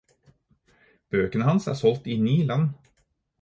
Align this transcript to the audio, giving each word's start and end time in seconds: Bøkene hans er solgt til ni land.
Bøkene 1.11 1.45
hans 1.49 1.67
er 1.73 1.79
solgt 1.83 2.03
til 2.09 2.25
ni 2.25 2.39
land. 2.53 2.67